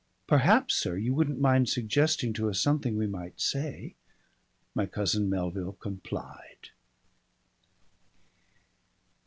"Perhaps, 0.25 0.75
sir, 0.77 0.97
you 0.97 1.13
wouldn't 1.13 1.39
mind 1.39 1.69
suggesting 1.69 2.33
to 2.33 2.49
us 2.49 2.59
something 2.59 2.97
we 2.97 3.05
might 3.05 3.39
say" 3.39 3.93
My 4.73 4.87
cousin 4.87 5.29
Melville 5.29 5.73
complied. 5.73 6.71